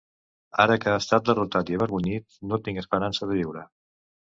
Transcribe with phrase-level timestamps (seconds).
[0.63, 3.73] Ara que ha estat derrotat i avergonyit, no tinc esperança de viure.